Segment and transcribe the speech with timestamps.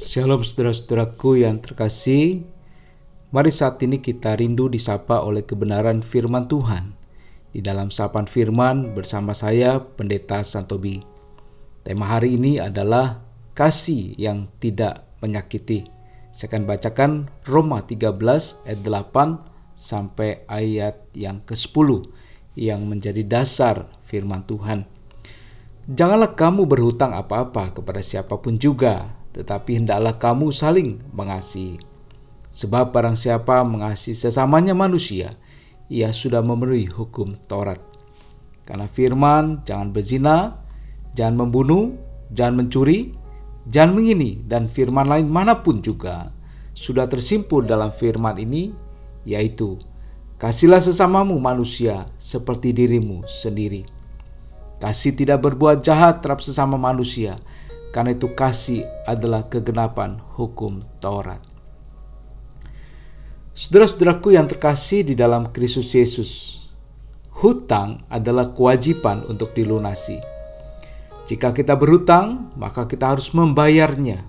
[0.00, 2.40] Shalom saudara-saudaraku yang terkasih.
[3.36, 6.96] Mari saat ini kita rindu disapa oleh kebenaran firman Tuhan.
[7.52, 11.04] Di dalam sapan firman bersama saya Pendeta Santobi.
[11.84, 13.20] Tema hari ini adalah
[13.52, 15.84] kasih yang tidak menyakiti.
[16.32, 17.10] Saya akan bacakan
[17.44, 18.16] Roma 13
[18.64, 22.08] ayat 8 sampai ayat yang ke-10
[22.56, 24.88] yang menjadi dasar firman Tuhan.
[25.92, 31.78] Janganlah kamu berhutang apa-apa kepada siapa pun juga, tetapi hendaklah kamu saling mengasihi.
[32.50, 35.38] Sebab barang siapa mengasihi sesamanya manusia,
[35.86, 37.78] ia sudah memenuhi hukum Taurat.
[38.66, 40.58] Karena firman, jangan berzina,
[41.14, 41.94] jangan membunuh,
[42.34, 43.14] jangan mencuri,
[43.66, 46.30] jangan mengini, dan firman lain mana pun juga
[46.74, 48.74] sudah tersimpul dalam firman ini,
[49.26, 49.78] yaitu
[50.40, 53.84] Kasihlah sesamamu manusia seperti dirimu sendiri.
[54.80, 57.36] Kasih tidak berbuat jahat terhadap sesama manusia,
[57.90, 61.42] karena itu kasih adalah kegenapan hukum Taurat.
[63.50, 66.30] Saudara-saudaraku yang terkasih di dalam Kristus Yesus,
[67.42, 70.22] hutang adalah kewajiban untuk dilunasi.
[71.26, 74.22] Jika kita berhutang, maka kita harus membayarnya.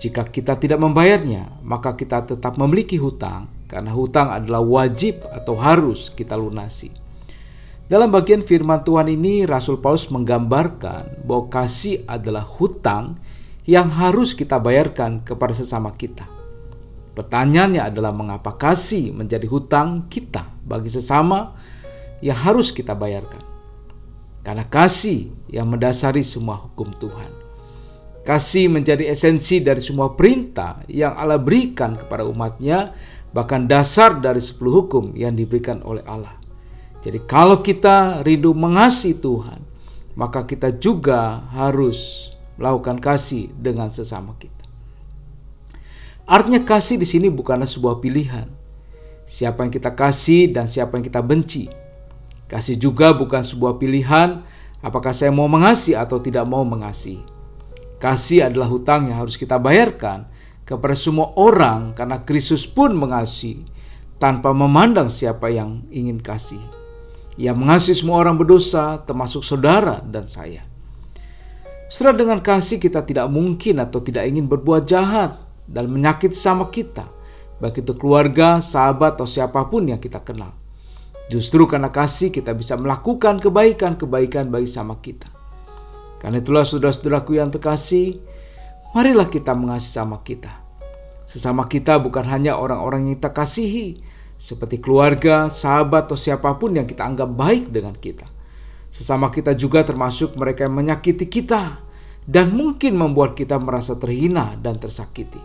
[0.00, 6.08] Jika kita tidak membayarnya, maka kita tetap memiliki hutang, karena hutang adalah wajib atau harus
[6.12, 6.88] kita lunasi.
[7.90, 13.18] Dalam bagian firman Tuhan ini, Rasul Paulus menggambarkan bahwa kasih adalah hutang
[13.66, 16.22] yang harus kita bayarkan kepada sesama kita.
[17.18, 21.58] Pertanyaannya adalah mengapa kasih menjadi hutang kita bagi sesama
[22.22, 23.42] yang harus kita bayarkan.
[24.46, 27.34] Karena kasih yang mendasari semua hukum Tuhan.
[28.22, 32.94] Kasih menjadi esensi dari semua perintah yang Allah berikan kepada umatnya,
[33.34, 36.39] bahkan dasar dari sepuluh hukum yang diberikan oleh Allah.
[37.00, 39.64] Jadi kalau kita rindu mengasihi Tuhan,
[40.12, 42.28] maka kita juga harus
[42.60, 44.60] melakukan kasih dengan sesama kita.
[46.28, 48.46] Artinya kasih di sini bukanlah sebuah pilihan.
[49.24, 51.72] Siapa yang kita kasih dan siapa yang kita benci.
[52.46, 54.44] Kasih juga bukan sebuah pilihan
[54.84, 57.22] apakah saya mau mengasihi atau tidak mau mengasihi.
[57.96, 60.28] Kasih adalah hutang yang harus kita bayarkan
[60.68, 63.64] kepada semua orang karena Kristus pun mengasihi
[64.20, 66.79] tanpa memandang siapa yang ingin kasih.
[67.40, 70.60] Ia mengasihi semua orang berdosa termasuk saudara dan saya.
[71.88, 77.08] Setelah dengan kasih kita tidak mungkin atau tidak ingin berbuat jahat dan menyakiti sama kita,
[77.56, 80.52] baik itu keluarga, sahabat, atau siapa pun yang kita kenal.
[81.32, 85.32] Justru karena kasih kita bisa melakukan kebaikan-kebaikan bagi sama kita.
[86.20, 88.20] Karena itulah saudara-saudaraku yang terkasih,
[88.92, 90.52] marilah kita mengasihi sama kita.
[91.24, 94.02] Sesama kita bukan hanya orang-orang yang kita kasihi,
[94.40, 98.24] seperti keluarga, sahabat, atau siapa pun yang kita anggap baik dengan kita.
[98.88, 101.84] Sesama kita juga termasuk mereka yang menyakiti kita
[102.24, 105.38] dan mungkin membuat kita merasa terhina dan tersakiti.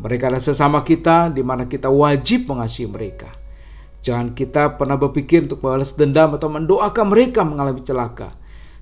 [0.00, 3.30] Mereka adalah sesama kita di mana kita wajib mengasihi mereka.
[4.00, 8.34] Jangan kita pernah berpikir untuk membalas dendam atau mendoakan mereka mengalami celaka.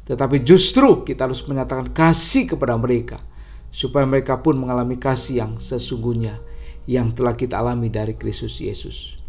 [0.06, 3.22] Tetapi justru kita harus menyatakan kasih kepada mereka
[3.70, 6.42] supaya mereka pun mengalami kasih yang sesungguhnya
[6.90, 9.21] yang telah kita alami dari Kristus Yesus.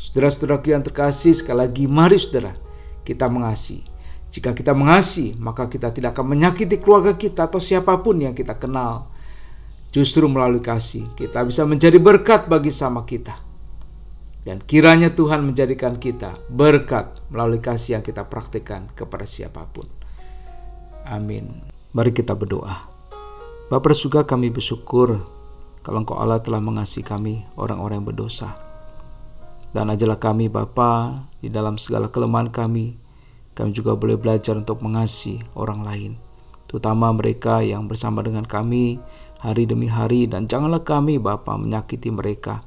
[0.00, 2.56] Saudara-saudara yang terkasih, sekali lagi mari saudara
[3.04, 3.84] kita mengasihi.
[4.32, 8.56] Jika kita mengasihi, maka kita tidak akan menyakiti keluarga kita atau siapa pun yang kita
[8.56, 9.10] kenal
[9.90, 13.34] Justru melalui kasih kita bisa menjadi berkat bagi sama kita.
[14.46, 19.84] Dan kiranya Tuhan menjadikan kita berkat melalui kasih yang kita praktikkan kepada siapa pun.
[21.04, 21.60] Amin.
[21.90, 22.86] Mari kita berdoa.
[23.66, 25.18] Bapak surga kami bersyukur
[25.82, 28.69] kalau Engkau Allah telah mengasihi kami orang-orang yang berdosa.
[29.70, 32.98] Dan ajalah kami Bapa di dalam segala kelemahan kami,
[33.54, 36.12] kami juga boleh belajar untuk mengasihi orang lain,
[36.66, 38.98] terutama mereka yang bersama dengan kami
[39.40, 42.66] hari demi hari dan janganlah kami Bapa menyakiti mereka.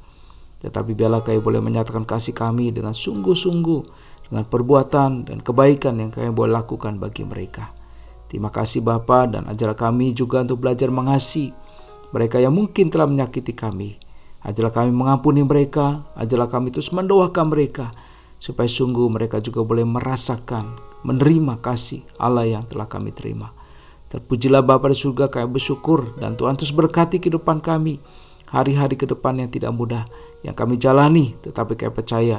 [0.64, 3.80] Tetapi biarlah kami boleh menyatakan kasih kami dengan sungguh-sungguh
[4.32, 7.68] dengan perbuatan dan kebaikan yang kami boleh lakukan bagi mereka.
[8.32, 11.52] Terima kasih Bapa dan ajarlah kami juga untuk belajar mengasihi
[12.10, 14.03] mereka yang mungkin telah menyakiti kami.
[14.44, 17.88] Ajarlah kami mengampuni mereka, ajarlah kami terus mendoakan mereka
[18.36, 23.52] supaya sungguh mereka juga boleh merasakan menerima kasih Allah yang telah kami terima.
[24.12, 27.98] Terpujilah Bapa di surga kami bersyukur dan Tuhan terus berkati kehidupan kami
[28.52, 30.04] hari-hari ke depan yang tidak mudah
[30.44, 32.38] yang kami jalani tetapi kami percaya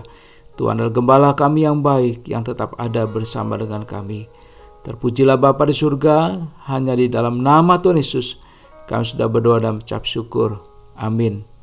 [0.55, 4.29] Tuhan adalah gembala kami yang baik yang tetap ada bersama dengan kami.
[4.85, 6.37] Terpujilah Bapa di surga
[6.69, 8.39] hanya di dalam nama Tuhan Yesus
[8.85, 10.61] kami sudah berdoa dan mengucap syukur.
[10.95, 11.54] Amin.